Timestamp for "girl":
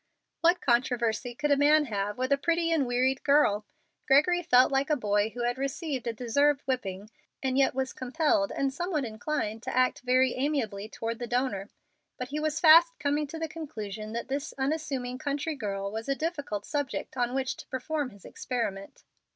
3.23-3.67, 15.53-15.91